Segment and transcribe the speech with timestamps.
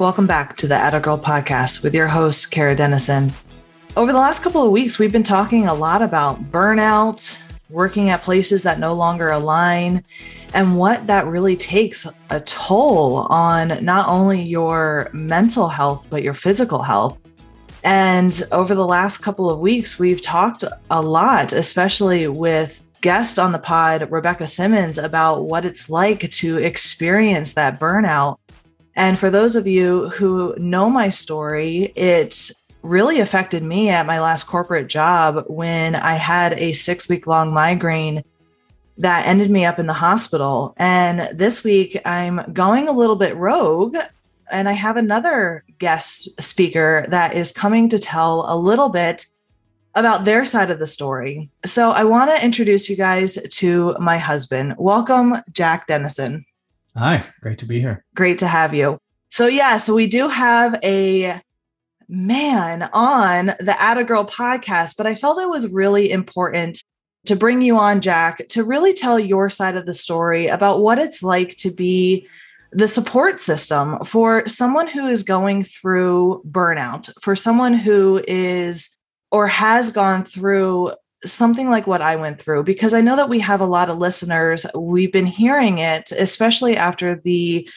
[0.00, 3.30] Welcome back to the Atta Girl podcast with your host, Kara Dennison.
[3.98, 7.38] Over the last couple of weeks, we've been talking a lot about burnout,
[7.68, 10.02] working at places that no longer align,
[10.54, 16.32] and what that really takes a toll on not only your mental health, but your
[16.32, 17.18] physical health.
[17.84, 23.52] And over the last couple of weeks, we've talked a lot, especially with guest on
[23.52, 28.38] the pod, Rebecca Simmons, about what it's like to experience that burnout.
[29.00, 32.50] And for those of you who know my story, it
[32.82, 37.50] really affected me at my last corporate job when I had a six week long
[37.50, 38.22] migraine
[38.98, 40.74] that ended me up in the hospital.
[40.76, 43.96] And this week, I'm going a little bit rogue
[44.50, 49.24] and I have another guest speaker that is coming to tell a little bit
[49.94, 51.48] about their side of the story.
[51.64, 54.74] So I want to introduce you guys to my husband.
[54.76, 56.44] Welcome, Jack Dennison.
[57.00, 58.04] Hi, great to be here.
[58.14, 58.98] Great to have you.
[59.30, 61.40] So, yeah, so we do have a
[62.10, 66.82] man on the Atta Girl podcast, but I felt it was really important
[67.24, 70.98] to bring you on, Jack, to really tell your side of the story about what
[70.98, 72.28] it's like to be
[72.70, 78.94] the support system for someone who is going through burnout, for someone who is
[79.30, 80.92] or has gone through
[81.24, 83.98] something like what I went through, because I know that we have a lot of
[83.98, 84.66] listeners.
[84.74, 87.68] We've been hearing it, especially after the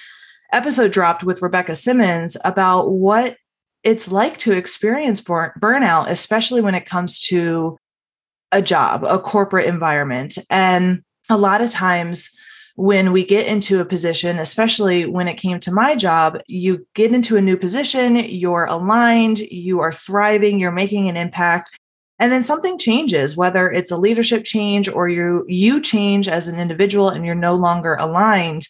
[0.52, 3.38] episode dropped with Rebecca Simmons about what
[3.84, 7.78] it's like to experience burnout, especially when it comes to
[8.52, 10.38] a job, a corporate environment.
[10.50, 12.30] And a lot of times,
[12.76, 17.14] when we get into a position, especially when it came to my job, you get
[17.14, 21.78] into a new position, you're aligned, you are thriving, you're making an impact.
[22.20, 26.60] And then something changes, whether it's a leadership change or you you change as an
[26.60, 28.68] individual and you're no longer aligned.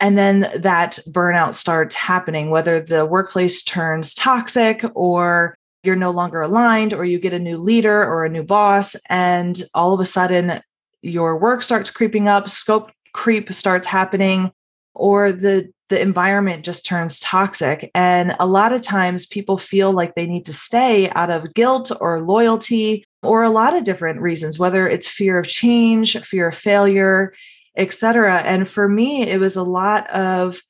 [0.00, 6.42] And then that burnout starts happening, whether the workplace turns toxic or you're no longer
[6.42, 10.04] aligned or you get a new leader or a new boss and all of a
[10.06, 10.60] sudden
[11.02, 14.50] your work starts creeping up scope creep starts happening
[14.94, 20.14] or the the environment just turns toxic and a lot of times people feel like
[20.14, 24.58] they need to stay out of guilt or loyalty or a lot of different reasons
[24.58, 27.32] whether it's fear of change fear of failure
[27.76, 30.60] etc and for me it was a lot of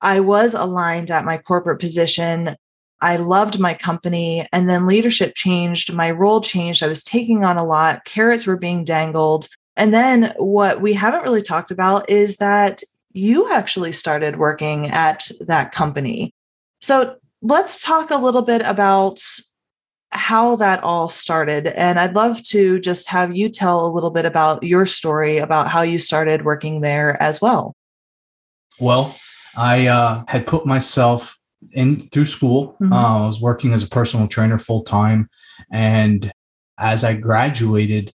[0.00, 2.54] i was aligned at my corporate position
[3.00, 4.46] I loved my company.
[4.52, 6.82] And then leadership changed, my role changed.
[6.82, 9.48] I was taking on a lot, carrots were being dangled.
[9.76, 12.82] And then what we haven't really talked about is that
[13.12, 16.32] you actually started working at that company.
[16.80, 19.20] So let's talk a little bit about
[20.12, 21.68] how that all started.
[21.68, 25.68] And I'd love to just have you tell a little bit about your story about
[25.68, 27.74] how you started working there as well.
[28.80, 29.14] Well,
[29.56, 31.36] I uh, had put myself
[31.72, 32.76] in through school.
[32.80, 32.92] Mm-hmm.
[32.92, 35.28] Uh, I was working as a personal trainer full time.
[35.70, 36.32] And
[36.78, 38.12] as I graduated,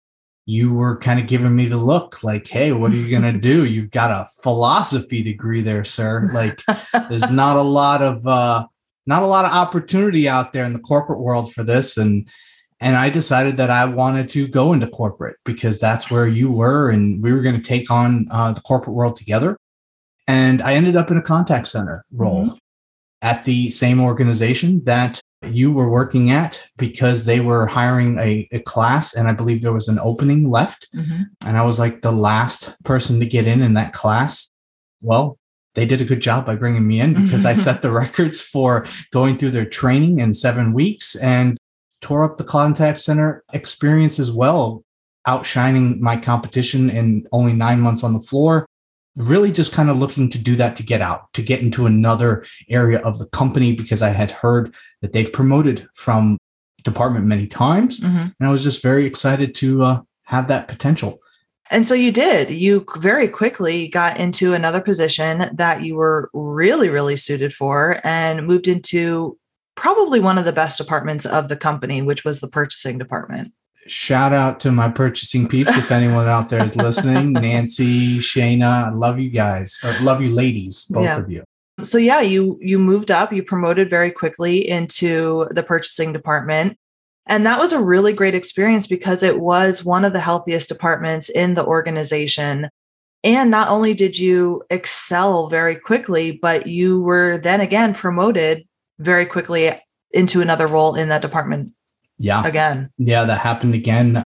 [0.47, 3.39] you were kind of giving me the look like, hey, what are you going to
[3.39, 3.65] do?
[3.65, 6.29] You've got a philosophy degree there, sir.
[6.33, 6.63] Like,
[7.09, 8.67] there's not a lot of, uh,
[9.07, 11.97] not a lot of opportunity out there in the corporate world for this.
[11.97, 12.29] And,
[12.81, 16.91] and I decided that I wanted to go into corporate because that's where you were,
[16.91, 19.57] and we were going to take on uh, the corporate world together.
[20.27, 22.57] And I ended up in a contact center role mm-hmm.
[23.23, 28.61] at the same organization that you were working at because they were hiring a, a
[28.61, 30.89] class and i believe there was an opening left.
[30.95, 31.23] Mm-hmm.
[31.47, 34.51] and i was like the last person to get in in that class.
[35.01, 35.39] Well
[35.75, 38.87] they did a good job by bringing me in because i set the records for
[39.11, 41.59] going through their training in seven weeks and
[42.01, 44.85] tore up the contact center experience as well
[45.27, 48.67] outshining my competition in only nine months on the floor
[49.17, 52.45] really just kind of looking to do that to get out, to get into another
[52.69, 56.37] area of the company because I had heard that they've promoted from
[56.83, 58.01] department many times.
[58.01, 58.29] Mm-hmm.
[58.39, 61.21] And I was just very excited to uh, have that potential.
[61.71, 62.51] And so you did.
[62.51, 68.47] You very quickly got into another position that you were really, really suited for and
[68.47, 69.39] moved into
[69.75, 73.49] probably one of the best departments of the company, which was the purchasing department
[73.87, 77.33] shout out to my purchasing peeps if anyone out there is listening.
[77.33, 81.19] Nancy shayna i love you guys or love you ladies both yeah.
[81.19, 81.45] of you.
[81.83, 86.79] So yeah you you moved up you promoted very quickly into the purchasing department.
[87.27, 91.31] And that was a really great experience because it was one of the healthiest departments
[91.31, 92.69] in the organization.
[93.23, 98.65] And not only did you excel very quickly but you were then again promoted
[98.99, 99.73] very quickly
[100.13, 101.73] into another role in that department
[102.19, 102.47] yeah.
[102.47, 102.91] Again.
[102.99, 104.23] Yeah, that happened again.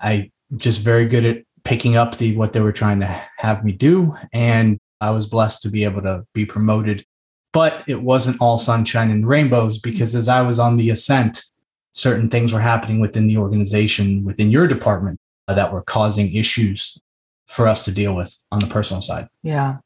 [0.00, 3.72] I just very good at picking up the what they were trying to have me
[3.72, 4.14] do.
[4.32, 7.04] And I was blessed to be able to be promoted
[7.52, 11.42] But it wasn't all sunshine and rainbows because as I was on the ascent,
[11.92, 15.18] certain things were happening within the organization, within your department,
[15.48, 16.98] uh, that were causing issues
[17.46, 19.28] for us to deal with on the personal side.
[19.42, 19.78] Yeah.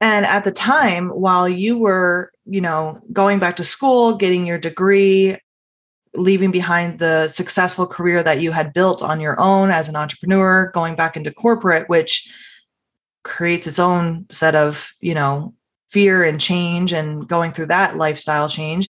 [0.00, 4.58] And at the time, while you were, you know, going back to school, getting your
[4.58, 5.38] degree,
[6.16, 10.70] leaving behind the successful career that you had built on your own as an entrepreneur,
[10.72, 12.30] going back into corporate, which
[13.24, 15.54] creates its own set of, you know,
[15.90, 18.86] fear and change and going through that lifestyle change.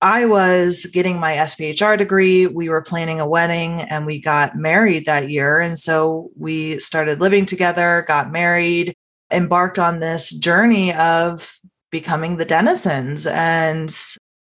[0.00, 2.46] I was getting my SPHR degree.
[2.46, 5.60] We were planning a wedding and we got married that year.
[5.60, 8.94] And so we started living together, got married,
[9.30, 11.58] embarked on this journey of
[11.90, 13.88] becoming the Dennisons and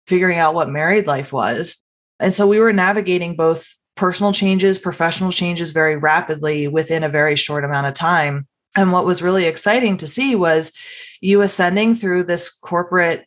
[0.07, 1.83] figuring out what married life was.
[2.19, 7.37] And so we were navigating both personal changes, professional changes very rapidly within a very
[7.37, 8.47] short amount of time.
[8.77, 10.73] And what was really exciting to see was
[11.21, 13.27] you ascending through this corporate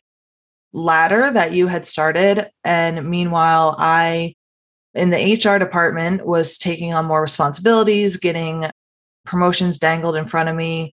[0.72, 2.48] ladder that you had started.
[2.62, 4.34] And meanwhile, I,
[4.94, 8.70] in the HR department, was taking on more responsibilities, getting
[9.24, 10.94] promotions dangled in front of me.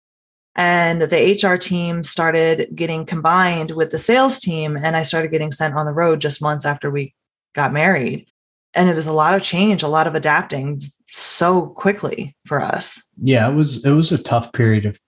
[0.56, 4.78] And the HR team started getting combined with the sales team.
[4.78, 7.14] And I started getting sent on the road just months after we
[7.54, 8.28] got married.
[8.74, 10.82] And it was a lot of change, a lot of adapting
[11.12, 13.02] so quickly for us.
[13.18, 15.00] Yeah, it was it was a tough period of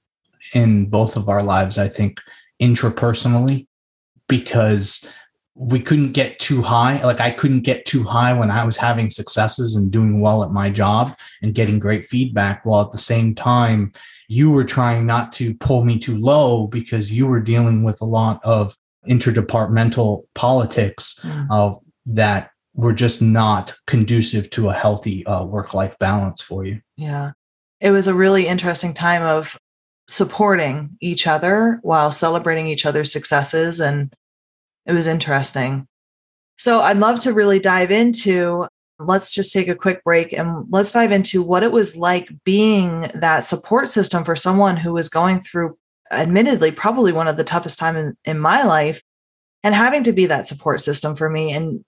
[0.54, 2.22] in both of our lives, I think,
[2.62, 3.68] intrapersonally,
[4.28, 5.08] because
[5.56, 7.04] we couldn't get too high.
[7.04, 10.52] Like I couldn't get too high when I was having successes and doing well at
[10.52, 13.92] my job and getting great feedback, while at the same time
[14.27, 18.06] you were trying not to pull me too low because you were dealing with a
[18.06, 18.75] lot of
[19.07, 21.47] interdepartmental politics mm.
[21.50, 26.81] of that were just not conducive to a healthy uh, work life balance for you.
[26.95, 27.31] Yeah.
[27.79, 29.57] It was a really interesting time of
[30.07, 33.79] supporting each other while celebrating each other's successes.
[33.79, 34.13] And
[34.85, 35.88] it was interesting.
[36.57, 38.68] So I'd love to really dive into.
[39.00, 43.12] Let's just take a quick break and let's dive into what it was like being
[43.14, 45.78] that support system for someone who was going through,
[46.12, 49.02] admittedly, probably one of the toughest time in, in my life
[49.64, 51.84] and having to be that support system for me and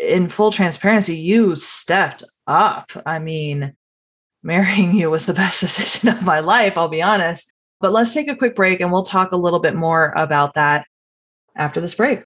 [0.00, 2.90] in full transparency, you stepped up.
[3.04, 3.74] I mean,
[4.42, 7.52] marrying you was the best decision of my life, I'll be honest.
[7.80, 10.86] But let's take a quick break and we'll talk a little bit more about that
[11.54, 12.22] after this break.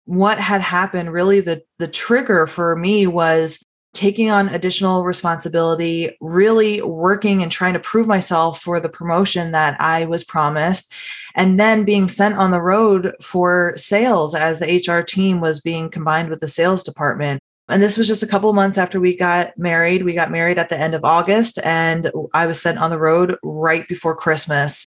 [0.07, 3.61] what had happened really the the trigger for me was
[3.93, 9.79] taking on additional responsibility really working and trying to prove myself for the promotion that
[9.81, 10.93] I was promised
[11.35, 15.89] and then being sent on the road for sales as the HR team was being
[15.89, 17.41] combined with the sales department.
[17.67, 20.03] And this was just a couple months after we got married.
[20.03, 23.35] We got married at the end of August and I was sent on the road
[23.43, 24.85] right before Christmas.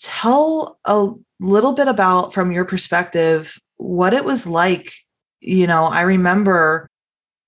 [0.00, 4.92] Tell a little bit about from your perspective what it was like.
[5.40, 6.88] You know, I remember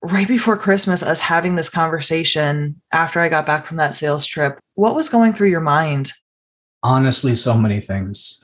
[0.02, 4.58] right before Christmas, us having this conversation after I got back from that sales trip,
[4.74, 6.12] what was going through your mind?
[6.82, 8.42] Honestly, so many things.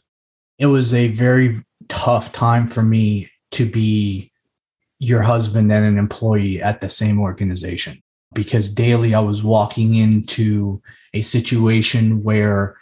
[0.59, 4.31] It was a very tough time for me to be
[4.99, 8.03] your husband and an employee at the same organization
[8.35, 10.83] because daily I was walking into
[11.15, 12.77] a situation where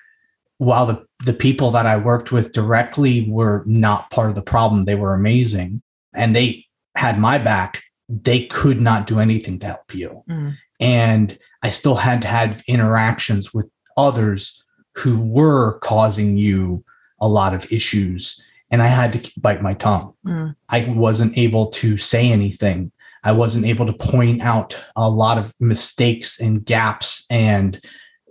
[0.59, 4.83] while the, the people that I worked with directly were not part of the problem,
[4.83, 5.83] they were amazing
[6.13, 10.23] and they had my back, they could not do anything to help you.
[10.29, 10.57] Mm.
[10.81, 14.65] And I still had to have interactions with others
[14.97, 16.85] who were causing you
[17.21, 20.15] a lot of issues and I had to bite my tongue.
[20.27, 20.57] Mm.
[20.69, 22.91] I wasn't able to say anything.
[23.23, 27.81] I wasn't able to point out a lot of mistakes and gaps and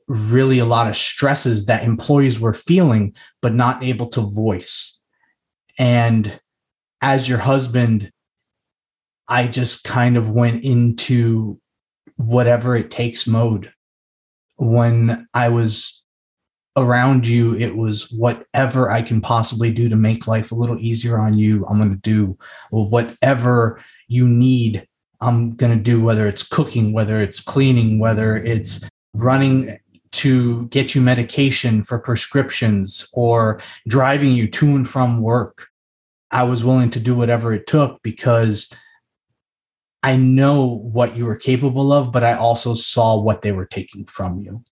[0.08, 5.00] really a lot of stresses that employees were feeling, but not able to voice.
[5.78, 6.40] And
[7.02, 8.12] as your husband,
[9.28, 11.60] I just kind of went into
[12.18, 13.72] whatever it takes mode.
[14.58, 16.04] When I was
[16.76, 21.18] around you, it was whatever I can possibly do to make life a little easier
[21.18, 22.38] on you, I'm going to do.
[22.72, 24.88] Whatever you need,
[25.22, 29.78] I'm going to do, whether it's cooking, whether it's cleaning, whether it's running
[30.24, 35.68] to get you medication for prescriptions or driving you to and from work.
[36.32, 38.74] I was willing to do whatever it took because
[40.02, 44.06] I know what you were capable of, but I also saw what they were taking
[44.06, 44.64] from you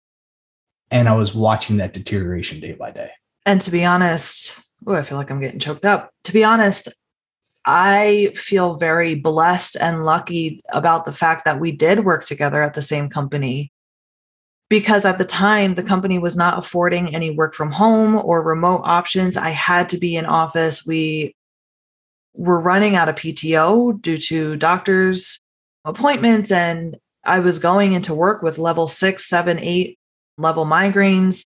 [0.92, 3.12] and I was watching that deterioration day by day.
[3.46, 6.12] And to be honest, oh, I feel like I'm getting choked up.
[6.26, 6.90] To be honest,
[7.66, 12.74] I feel very blessed and lucky about the fact that we did work together at
[12.74, 13.71] the same company.
[14.72, 18.84] Because at the time, the company was not affording any work from home or remote
[18.86, 19.36] options.
[19.36, 20.86] I had to be in office.
[20.86, 21.36] We
[22.34, 25.42] were running out of PTO due to doctors'
[25.84, 26.54] appointments.
[26.54, 30.00] And I was going into work with level six, seven, eight
[30.38, 31.44] level migraines.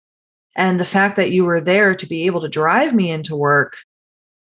[0.57, 3.77] And the fact that you were there to be able to drive me into work,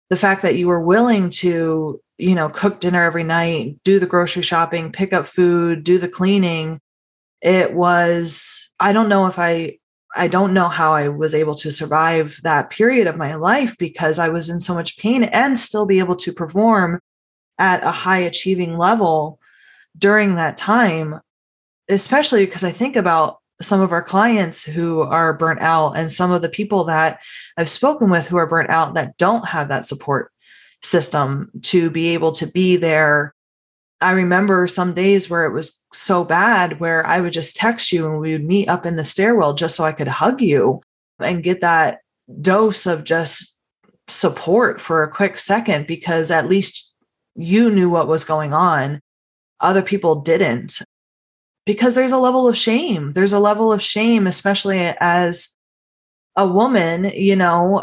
[0.09, 4.07] the fact that you were willing to, you know, cook dinner every night, do the
[4.07, 6.79] grocery shopping, pick up food, do the cleaning,
[7.41, 9.79] it was, I don't know if I,
[10.15, 14.19] I don't know how I was able to survive that period of my life because
[14.19, 17.01] I was in so much pain and still be able to perform
[17.59, 19.39] at a high achieving level
[19.97, 21.21] during that time,
[21.89, 26.31] especially because I think about some of our clients who are burnt out and some
[26.31, 27.21] of the people that
[27.57, 30.33] I've spoken with who are burnt out that don't have that support
[30.83, 33.35] system to be able to be there.
[34.01, 38.07] I remember some days where it was so bad where I would just text you
[38.07, 40.83] and we would meet up in the stairwell just so I could hug you
[41.19, 42.01] and get that
[42.41, 43.59] dose of just
[44.07, 46.93] support for a quick second because at least
[47.35, 49.01] you knew what was going on.
[49.61, 50.81] Other people didn't
[51.67, 53.13] because there's a level of shame.
[53.15, 55.57] There's a level of shame, especially as
[56.37, 57.83] a woman, you know,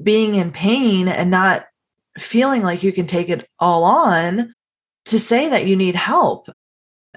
[0.00, 1.66] being in pain and not
[2.18, 4.54] feeling like you can take it all on
[5.06, 6.48] to say that you need help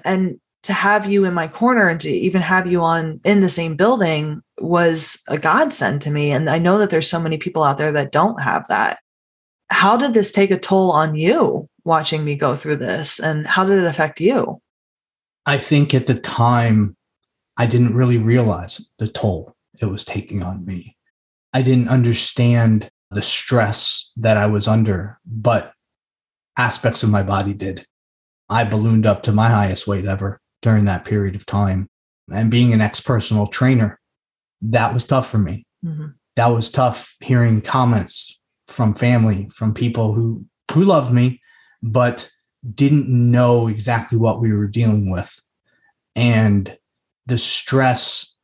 [0.04, 3.50] and to have you in my corner and to even have you on in the
[3.50, 6.30] same building was a godsend to me.
[6.30, 8.98] And i know that there's so many people out there that don't have that.
[9.68, 13.18] How did this take a toll on you watching me go through this?
[13.18, 14.60] And how did it affect you?
[15.46, 16.96] I think at the time,
[17.56, 20.96] I didn't really realize the toll it was taking on me.
[21.52, 25.73] I didn't understand the stress that I was under, but
[26.56, 27.86] aspects of my body did.
[28.48, 31.88] I ballooned up to my highest weight ever during that period of time.
[32.32, 33.98] And being an ex personal trainer,
[34.62, 35.66] that was tough for me.
[35.84, 36.08] Mm-hmm.
[36.36, 41.40] That was tough hearing comments from family, from people who, who loved me,
[41.82, 42.30] but
[42.74, 45.38] didn't know exactly what we were dealing with.
[46.16, 46.76] And
[47.26, 48.34] the stress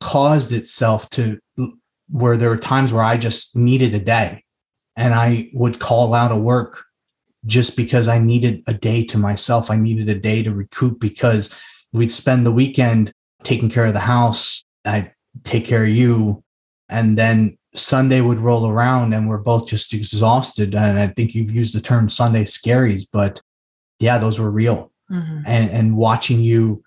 [0.00, 1.38] caused itself to
[2.08, 4.44] where there were times where I just needed a day
[4.94, 6.85] and I would call out of work
[7.46, 9.70] just because I needed a day to myself.
[9.70, 11.54] I needed a day to recoup because
[11.92, 13.12] we'd spend the weekend
[13.42, 14.64] taking care of the house.
[14.84, 15.12] I
[15.44, 16.42] take care of you.
[16.88, 20.74] And then Sunday would roll around and we're both just exhausted.
[20.74, 23.40] And I think you've used the term Sunday scaries, but
[23.98, 24.92] yeah, those were real.
[25.10, 25.42] Mm-hmm.
[25.46, 26.82] And, and watching you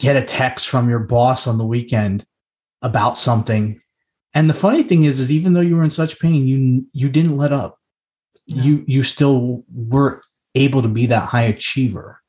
[0.00, 2.24] get a text from your boss on the weekend
[2.82, 3.80] about something.
[4.34, 7.08] And the funny thing is, is even though you were in such pain, you you
[7.08, 7.79] didn't let up.
[8.50, 8.62] Yeah.
[8.62, 10.22] You you still were
[10.54, 12.20] able to be that high achiever.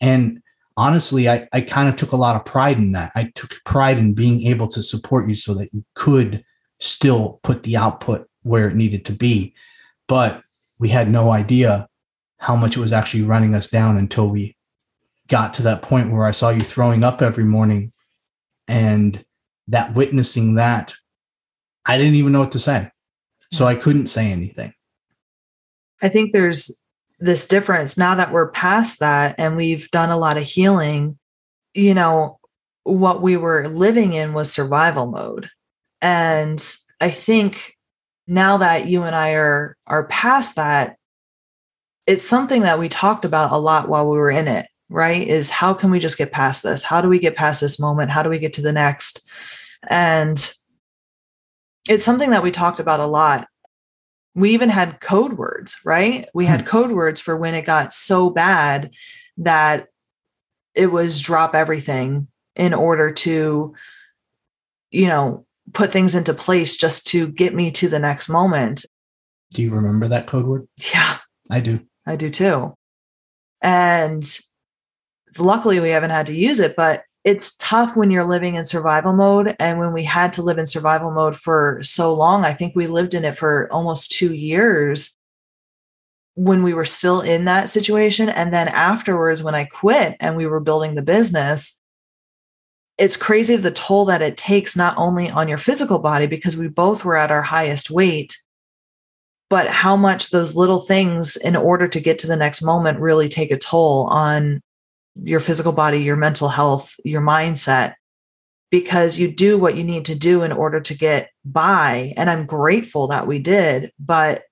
[0.00, 0.40] And
[0.76, 3.10] honestly, I, I kind of took a lot of pride in that.
[3.16, 6.44] I took pride in being able to support you so that you could
[6.78, 9.54] still put the output where it needed to be.
[10.06, 10.42] But
[10.78, 11.88] we had no idea
[12.38, 14.56] how much it was actually running us down until we
[15.28, 17.92] got to that point where I saw you throwing up every morning
[18.68, 19.24] and
[19.68, 20.94] that witnessing that,
[21.86, 22.90] I didn't even know what to say.
[23.50, 24.72] So I couldn't say anything.
[26.02, 26.78] I think there's
[27.18, 31.18] this difference now that we're past that and we've done a lot of healing.
[31.74, 32.38] You know,
[32.84, 35.48] what we were living in was survival mode.
[36.00, 36.64] And
[37.00, 37.76] I think
[38.26, 40.96] now that you and I are are past that,
[42.06, 45.26] it's something that we talked about a lot while we were in it, right?
[45.26, 46.82] Is how can we just get past this?
[46.82, 48.10] How do we get past this moment?
[48.10, 49.26] How do we get to the next?
[49.88, 50.52] And
[51.88, 53.46] it's something that we talked about a lot.
[54.34, 56.28] We even had code words, right?
[56.34, 56.66] We had hmm.
[56.66, 58.90] code words for when it got so bad
[59.38, 59.88] that
[60.74, 63.74] it was drop everything in order to,
[64.90, 68.84] you know, put things into place just to get me to the next moment.
[69.52, 70.68] Do you remember that code word?
[70.92, 71.18] Yeah.
[71.50, 71.80] I do.
[72.06, 72.74] I do too.
[73.60, 74.24] And
[75.38, 79.14] luckily we haven't had to use it, but it's tough when you're living in survival
[79.14, 79.56] mode.
[79.58, 82.86] And when we had to live in survival mode for so long, I think we
[82.86, 85.16] lived in it for almost two years
[86.34, 88.28] when we were still in that situation.
[88.28, 91.80] And then afterwards, when I quit and we were building the business,
[92.98, 96.68] it's crazy the toll that it takes not only on your physical body, because we
[96.68, 98.38] both were at our highest weight,
[99.48, 103.28] but how much those little things in order to get to the next moment really
[103.28, 104.60] take a toll on
[105.22, 107.94] your physical body, your mental health, your mindset,
[108.70, 112.12] because you do what you need to do in order to get by.
[112.16, 114.44] And I'm grateful that we did, but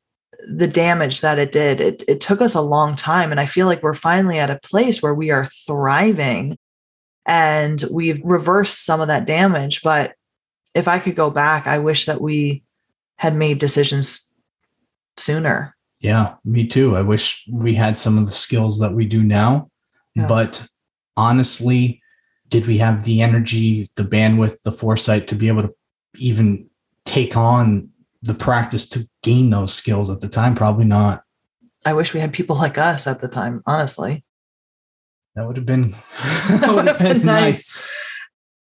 [0.46, 3.30] the damage that it did, it, it took us a long time.
[3.30, 6.56] And I feel like we're finally at a place where we are thriving
[7.26, 9.82] and we've reversed some of that damage.
[9.82, 10.14] But
[10.74, 12.62] if I could go back, I wish that we
[13.16, 14.32] had made decisions
[15.16, 15.76] sooner.
[16.00, 16.96] Yeah, me too.
[16.96, 19.68] I wish we had some of the skills that we do now
[20.14, 20.26] yeah.
[20.26, 20.66] But
[21.16, 22.02] honestly,
[22.48, 25.74] did we have the energy, the bandwidth, the foresight to be able to
[26.16, 26.68] even
[27.04, 27.88] take on
[28.22, 30.54] the practice to gain those skills at the time?
[30.54, 31.22] Probably not.
[31.84, 34.24] I wish we had people like us at the time, honestly.
[35.34, 35.90] That would have been
[36.48, 37.88] that would have been nice.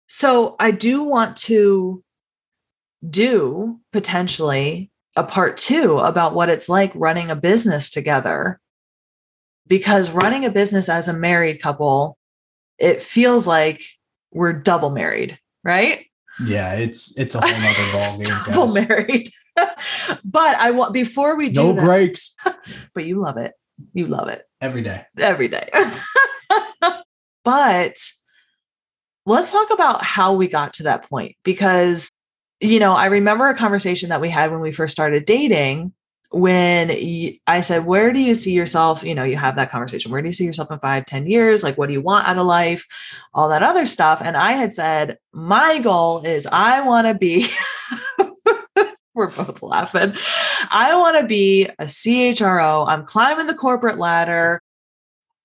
[0.07, 2.03] So I do want to
[3.07, 8.60] do potentially a part two about what it's like running a business together
[9.67, 12.17] because running a business as a married couple,
[12.77, 13.83] it feels like
[14.31, 16.05] we're double married, right?
[16.45, 18.53] Yeah, it's it's a whole other ball game.
[18.53, 19.29] double married.
[20.25, 22.35] but I want before we do no that, breaks.
[22.93, 23.53] but you love it.
[23.93, 25.05] You love it every day.
[25.17, 25.69] Every day.
[27.43, 27.95] but
[29.25, 32.09] let's talk about how we got to that point because
[32.61, 35.93] you know, I remember a conversation that we had when we first started dating
[36.31, 36.89] when
[37.45, 39.03] I said, Where do you see yourself?
[39.03, 40.11] You know, you have that conversation.
[40.11, 41.63] Where do you see yourself in five, ten years?
[41.63, 42.87] Like, what do you want out of life?
[43.33, 44.21] All that other stuff.
[44.23, 47.47] And I had said, My goal is I want to be,
[49.13, 50.15] we're both laughing.
[50.69, 52.87] I want to be a CHRO.
[52.87, 54.61] I'm climbing the corporate ladder.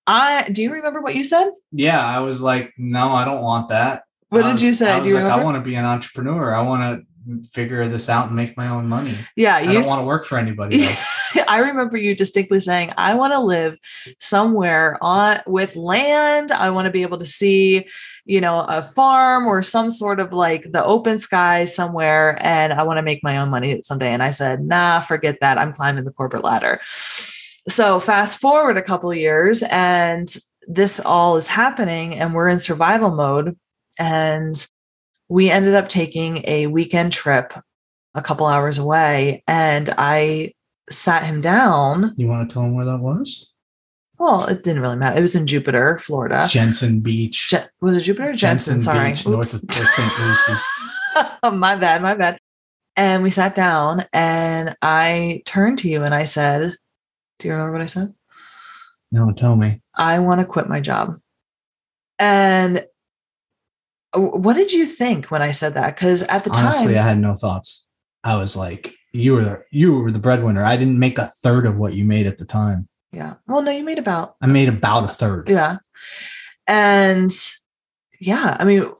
[0.07, 1.51] I do you remember what you said?
[1.72, 4.05] Yeah, I was like, No, I don't want that.
[4.29, 4.90] What did you say?
[4.90, 5.25] I was like.
[5.25, 6.55] I want to be an entrepreneur.
[6.55, 7.07] I want to
[7.50, 9.16] figure this out and make my own money.
[9.36, 11.04] Yeah, I you don't want to work for anybody else.
[11.48, 13.78] I remember you distinctly saying, "I want to live
[14.18, 16.52] somewhere on with land.
[16.52, 17.86] I want to be able to see,
[18.24, 22.82] you know, a farm or some sort of like the open sky somewhere, and I
[22.82, 25.58] want to make my own money someday." And I said, "Nah, forget that.
[25.58, 26.80] I'm climbing the corporate ladder."
[27.68, 30.34] So fast forward a couple years, and
[30.68, 33.56] this all is happening, and we're in survival mode,
[33.98, 34.66] and
[35.28, 37.52] we ended up taking a weekend trip
[38.14, 40.52] a couple hours away and I
[40.90, 42.14] sat him down.
[42.16, 43.52] You want to tell him where that was?
[44.18, 45.18] Well, it didn't really matter.
[45.18, 46.46] It was in Jupiter, Florida.
[46.48, 47.48] Jensen Beach.
[47.50, 48.32] Je- was it Jupiter?
[48.32, 49.10] Jensen, Jensen sorry.
[49.10, 50.18] Beach, north of St.
[50.18, 50.52] Lucie.
[51.56, 52.38] my bad, my bad.
[52.96, 56.76] And we sat down and I turned to you and I said,
[57.38, 58.14] Do you remember what I said?
[59.12, 59.82] No, tell me.
[59.94, 61.20] I want to quit my job.
[62.18, 62.86] And
[64.16, 65.94] what did you think when I said that?
[65.94, 67.87] Because at the time, honestly, I had no thoughts.
[68.24, 70.64] I was like, "You were you were the breadwinner.
[70.64, 73.35] I didn't make a third of what you made at the time." Yeah.
[73.46, 74.37] Well, no, you made about.
[74.42, 75.48] I made about a third.
[75.48, 75.79] Yeah.
[76.66, 77.33] And
[78.20, 78.90] yeah, I mean,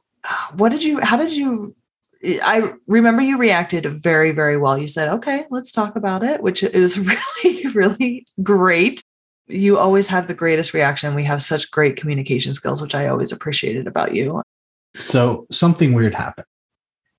[0.53, 0.99] what did you?
[1.01, 1.75] How did you?
[2.23, 4.77] I remember you reacted very, very well.
[4.77, 6.97] You said, "Okay, let's talk about it," which is
[7.43, 9.01] really, really great.
[9.47, 11.15] You always have the greatest reaction.
[11.15, 14.41] We have such great communication skills, which I always appreciated about you.
[14.97, 16.47] So something weird happened.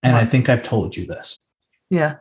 [0.02, 1.38] And I think I've told you this.
[1.90, 2.16] Yeah.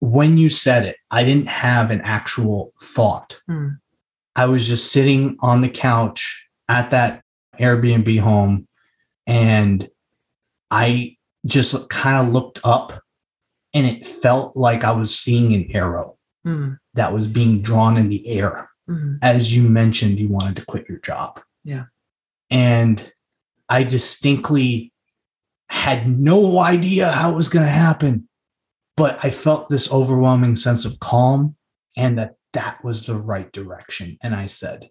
[0.00, 3.40] When you said it, I didn't have an actual thought.
[3.48, 3.78] Mm.
[4.34, 7.22] I was just sitting on the couch at that
[7.58, 8.66] Airbnb home
[9.26, 9.88] and
[10.70, 11.16] I
[11.46, 13.02] just kind of looked up
[13.72, 16.16] and it felt like I was seeing an arrow
[16.46, 16.78] mm.
[16.94, 18.70] that was being drawn in the air.
[18.88, 19.16] Mm-hmm.
[19.22, 21.40] As you mentioned, you wanted to quit your job.
[21.64, 21.84] Yeah.
[22.50, 23.12] And
[23.68, 24.92] I distinctly
[25.68, 28.28] had no idea how it was going to happen,
[28.96, 31.56] but I felt this overwhelming sense of calm
[31.96, 34.16] and that that was the right direction.
[34.22, 34.90] And I said,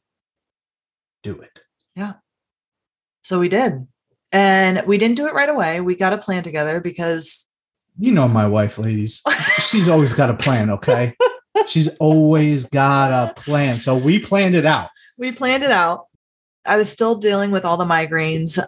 [1.24, 1.62] do it.
[1.96, 2.14] Yeah.
[3.24, 3.88] So we did.
[4.32, 5.82] And we didn't do it right away.
[5.82, 7.48] We got a plan together because
[7.98, 9.22] you know my wife, ladies.
[9.60, 11.16] She's always got a plan, okay?
[11.68, 13.78] She's always got a plan.
[13.78, 14.90] So we planned it out.
[15.18, 16.08] We planned it out.
[16.66, 18.60] I was still dealing with all the migraines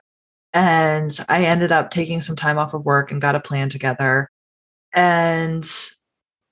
[0.57, 4.31] and I ended up taking some time off of work and got a plan together.
[4.91, 5.69] And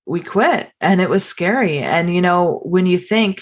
[0.06, 1.80] we quit and it was scary.
[1.80, 3.42] And you know, when you think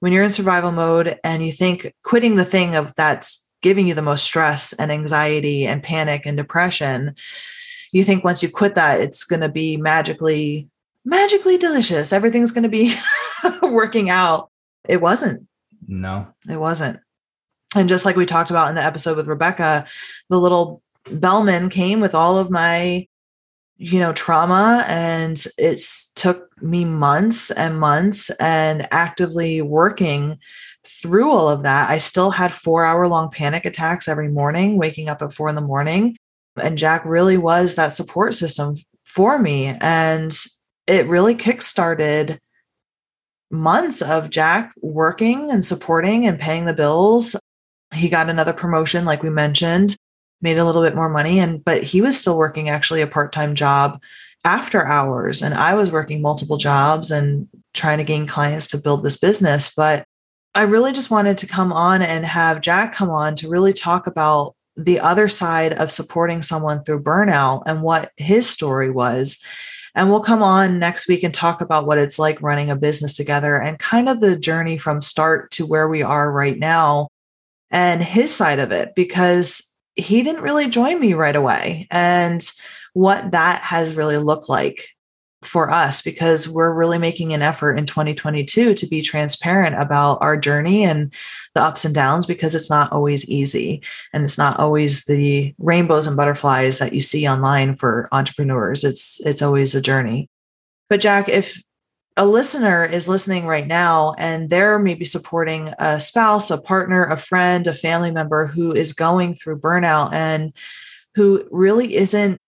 [0.00, 3.92] when you're in survival mode and you think quitting the thing of that's giving you
[3.92, 7.14] the most stress and anxiety and panic and depression,
[7.92, 10.70] you think once you quit that, it's going to be magically,
[11.04, 12.14] magically delicious.
[12.14, 12.94] Everything's going to be
[13.62, 14.50] working out.
[14.88, 15.46] It wasn't.
[15.86, 17.00] No, it wasn't.
[17.76, 19.86] And just like we talked about in the episode with Rebecca,
[20.28, 23.06] the little bellman came with all of my
[23.76, 25.80] you know trauma and it
[26.14, 30.38] took me months and months and actively working
[30.84, 35.08] through all of that, I still had four hour long panic attacks every morning, waking
[35.08, 36.16] up at four in the morning.
[36.56, 39.66] And Jack really was that support system for me.
[39.80, 40.36] And
[40.86, 42.38] it really kickstarted
[43.50, 47.36] months of Jack working and supporting and paying the bills.
[47.94, 49.96] He got another promotion, like we mentioned,
[50.40, 51.38] made a little bit more money.
[51.38, 54.00] And, but he was still working actually a part time job
[54.44, 55.42] after hours.
[55.42, 59.72] And I was working multiple jobs and trying to gain clients to build this business.
[59.74, 60.04] But
[60.54, 64.06] I really just wanted to come on and have Jack come on to really talk
[64.06, 69.42] about the other side of supporting someone through burnout and what his story was.
[69.94, 73.14] And we'll come on next week and talk about what it's like running a business
[73.14, 77.08] together and kind of the journey from start to where we are right now
[77.70, 82.50] and his side of it, because he didn't really join me right away and
[82.94, 84.88] what that has really looked like
[85.42, 90.36] for us because we're really making an effort in 2022 to be transparent about our
[90.36, 91.12] journey and
[91.54, 96.06] the ups and downs because it's not always easy and it's not always the rainbows
[96.06, 98.84] and butterflies that you see online for entrepreneurs.
[98.84, 100.28] It's it's always a journey.
[100.90, 101.62] But jack if
[102.20, 107.16] a listener is listening right now and they're maybe supporting a spouse a partner a
[107.16, 110.52] friend a family member who is going through burnout and
[111.14, 112.38] who really isn't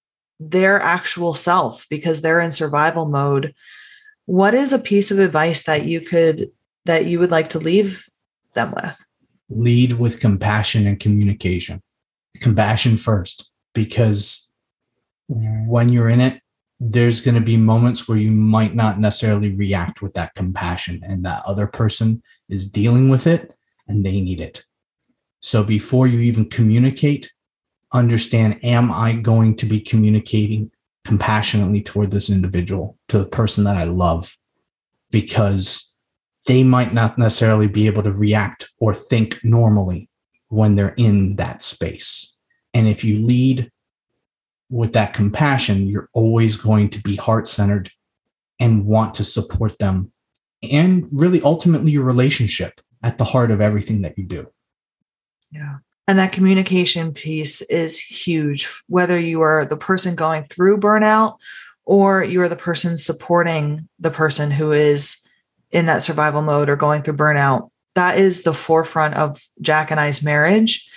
[0.51, 3.55] their actual self because they're in survival mode.
[4.27, 6.51] What is a piece of advice that you could
[6.85, 8.09] that you would like to leave
[8.55, 9.05] them with?
[9.49, 11.81] Lead with compassion and communication.
[12.41, 14.51] Compassion first because
[15.29, 16.42] when you're in it
[16.85, 21.25] there's going to be moments where you might not necessarily react with that compassion and
[21.25, 23.55] that other person is dealing with it
[23.87, 24.65] and they need it
[25.41, 27.33] so before you even communicate
[27.93, 30.71] understand am I going to be communicating
[31.05, 34.37] compassionately toward this individual, to the person that I love?
[35.11, 35.95] Because
[36.47, 40.09] they might not necessarily be able to react or think normally
[40.49, 42.37] when they're in that space.
[42.75, 43.71] And if you lead
[44.73, 47.91] with that compassion, you're always going to be heart centered
[48.59, 50.11] and want to support them
[50.63, 54.47] and really ultimately your relationship at the heart of everything that you do.
[55.51, 55.79] Yeah.
[56.09, 61.37] And that communication piece is huge, whether you are the person going through burnout
[61.85, 65.27] or you are the person supporting the person who is
[65.71, 67.71] in that survival mode or going through burnout.
[67.95, 70.89] That is the forefront of Jack and I's marriage.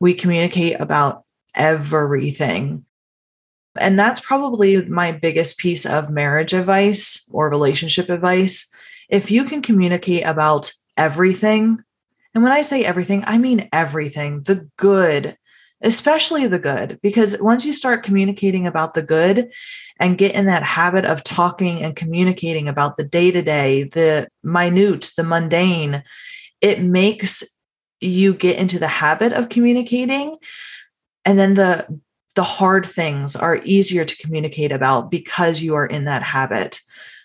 [0.00, 2.86] We communicate about everything.
[3.80, 8.70] And that's probably my biggest piece of marriage advice or relationship advice.
[9.08, 11.82] If you can communicate about everything,
[12.34, 15.36] and when I say everything, I mean everything, the good,
[15.82, 19.50] especially the good, because once you start communicating about the good
[19.98, 24.28] and get in that habit of talking and communicating about the day to day, the
[24.42, 26.02] minute, the mundane,
[26.60, 27.42] it makes
[28.00, 30.36] you get into the habit of communicating.
[31.24, 32.00] And then the
[32.38, 36.78] the hard things are easier to communicate about because you are in that habit.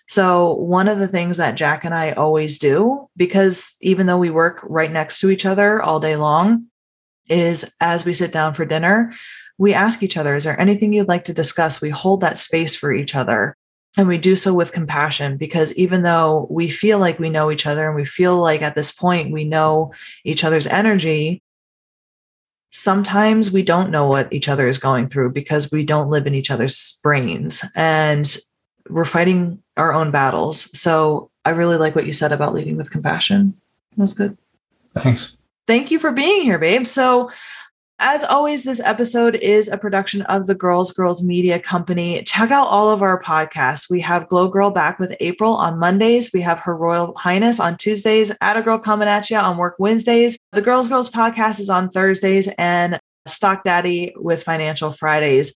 [0.08, 4.30] So, one of the things that Jack and I always do, because even though we
[4.30, 6.66] work right next to each other all day long,
[7.28, 9.12] is as we sit down for dinner,
[9.56, 11.80] we ask each other, Is there anything you'd like to discuss?
[11.80, 13.56] We hold that space for each other.
[13.96, 17.66] And we do so with compassion because even though we feel like we know each
[17.66, 19.92] other and we feel like at this point we know
[20.24, 21.40] each other's energy,
[22.74, 26.34] sometimes we don't know what each other is going through because we don't live in
[26.34, 28.36] each other's brains and
[28.90, 30.76] we're fighting our own battles.
[30.78, 33.54] So I really like what you said about leading with compassion.
[33.96, 34.36] That was good.
[34.98, 35.38] Thanks.
[35.68, 36.86] Thank you for being here, babe.
[36.86, 37.30] So
[37.98, 42.22] as always, this episode is a production of the Girls Girls Media Company.
[42.22, 43.88] Check out all of our podcasts.
[43.88, 46.32] We have Glow Girl back with April on Mondays.
[46.32, 48.32] We have Her Royal Highness on Tuesdays.
[48.40, 50.36] Atta Girl coming at you on Work Wednesdays.
[50.52, 55.54] The Girls Girls podcast is on Thursdays, and Stock Daddy with Financial Fridays.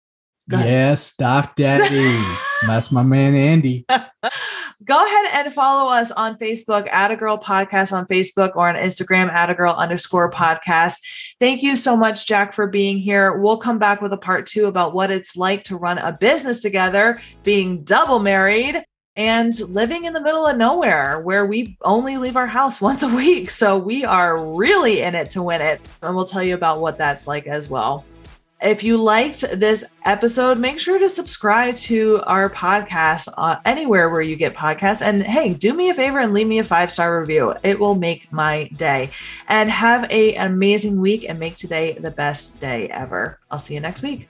[0.49, 2.17] Yes, Doc Daddy.
[2.67, 3.85] That's my man Andy.
[4.85, 8.77] Go ahead and follow us on Facebook, at a girl podcast on Facebook or on
[8.77, 10.97] Instagram, at a girl underscore podcast.
[11.41, 13.39] Thank you so much, Jack, for being here.
[13.39, 16.61] We'll come back with a part two about what it's like to run a business
[16.61, 18.83] together, being double married
[19.17, 23.09] and living in the middle of nowhere where we only leave our house once a
[23.09, 23.51] week.
[23.51, 25.81] So we are really in it to win it.
[26.03, 28.05] And we'll tell you about what that's like as well.
[28.67, 34.23] If you liked this episode, make sure to subscribe to our podcast uh, anywhere where
[34.23, 35.03] you get podcasts.
[35.03, 37.55] And hey, do me a favor and leave me a five star review.
[37.63, 39.11] It will make my day.
[39.47, 43.39] And have a, an amazing week and make today the best day ever.
[43.53, 44.29] I'll see you next week.